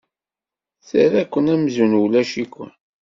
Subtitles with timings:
[0.87, 2.69] Terra-ken amzun ulac-iken.